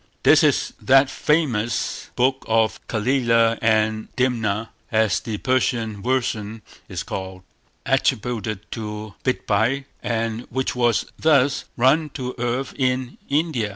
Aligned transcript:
This 0.23 0.41
is 0.43 0.73
that 0.81 1.11
famous 1.11 2.09
book 2.15 2.43
of 2.47 2.79
Calila 2.87 3.59
and 3.61 4.07
Dimna, 4.15 4.69
as 4.91 5.19
the 5.19 5.37
Persian 5.37 6.01
version 6.01 6.63
is 6.89 7.03
called, 7.03 7.43
attributed 7.85 8.61
to 8.71 9.13
Bidpai, 9.23 9.85
and 10.01 10.47
which 10.49 10.75
was 10.75 11.05
thus 11.19 11.65
run 11.77 12.09
to 12.15 12.33
earth 12.39 12.73
in 12.79 13.19
India. 13.29 13.69